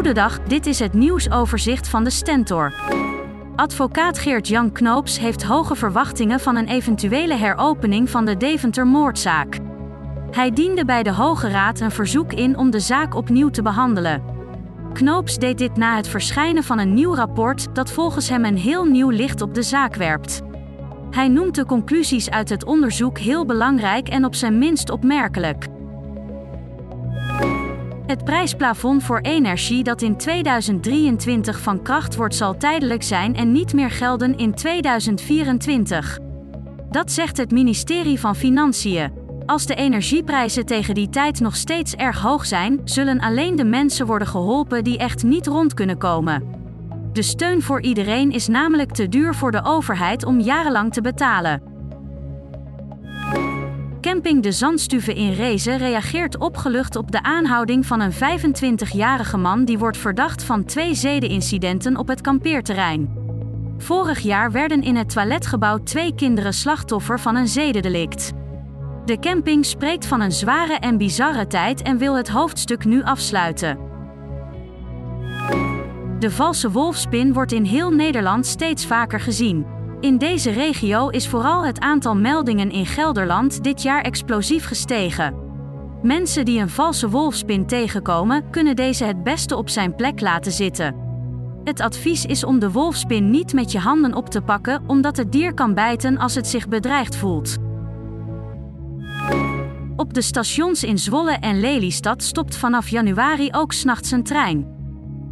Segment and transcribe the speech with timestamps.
[0.00, 2.74] Goedendag, dit is het nieuwsoverzicht van de Stentor.
[3.56, 9.58] Advocaat Geert-Jan Knoops heeft hoge verwachtingen van een eventuele heropening van de Deventer-moordzaak.
[10.30, 14.22] Hij diende bij de Hoge Raad een verzoek in om de zaak opnieuw te behandelen.
[14.92, 18.84] Knoops deed dit na het verschijnen van een nieuw rapport dat volgens hem een heel
[18.84, 20.40] nieuw licht op de zaak werpt.
[21.10, 25.66] Hij noemt de conclusies uit het onderzoek heel belangrijk en op zijn minst opmerkelijk.
[28.10, 33.74] Het prijsplafond voor energie dat in 2023 van kracht wordt zal tijdelijk zijn en niet
[33.74, 36.18] meer gelden in 2024.
[36.90, 39.12] Dat zegt het ministerie van Financiën.
[39.46, 44.06] Als de energieprijzen tegen die tijd nog steeds erg hoog zijn, zullen alleen de mensen
[44.06, 46.44] worden geholpen die echt niet rond kunnen komen.
[47.12, 51.69] De steun voor iedereen is namelijk te duur voor de overheid om jarenlang te betalen.
[54.00, 59.78] Camping De Zandstuve in Rezen reageert opgelucht op de aanhouding van een 25-jarige man die
[59.78, 63.14] wordt verdacht van twee zedenincidenten op het kampeerterrein.
[63.78, 68.32] Vorig jaar werden in het toiletgebouw twee kinderen slachtoffer van een zedendelict.
[69.04, 73.78] De camping spreekt van een zware en bizarre tijd en wil het hoofdstuk nu afsluiten.
[76.18, 79.66] De valse wolfspin wordt in heel Nederland steeds vaker gezien.
[80.00, 85.34] In deze regio is vooral het aantal meldingen in Gelderland dit jaar explosief gestegen.
[86.02, 90.94] Mensen die een valse wolfspin tegenkomen, kunnen deze het beste op zijn plek laten zitten.
[91.64, 95.32] Het advies is om de wolfspin niet met je handen op te pakken, omdat het
[95.32, 97.56] dier kan bijten als het zich bedreigd voelt.
[99.96, 104.66] Op de stations in Zwolle en Lelystad stopt vanaf januari ook 's nachts een trein.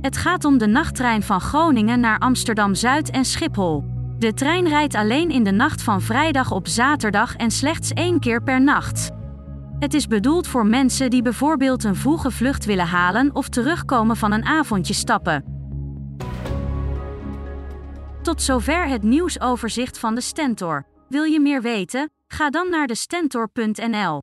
[0.00, 3.97] Het gaat om de nachttrein van Groningen naar Amsterdam Zuid en Schiphol.
[4.18, 8.42] De trein rijdt alleen in de nacht van vrijdag op zaterdag en slechts één keer
[8.42, 9.10] per nacht.
[9.78, 14.32] Het is bedoeld voor mensen die bijvoorbeeld een vroege vlucht willen halen of terugkomen van
[14.32, 15.44] een avondje stappen.
[18.22, 20.86] Tot zover het nieuwsoverzicht van de Stentor.
[21.08, 22.10] Wil je meer weten?
[22.26, 24.22] Ga dan naar de stentor.nl.